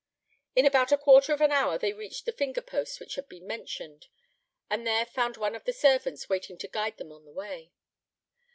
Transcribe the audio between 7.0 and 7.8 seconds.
on the way.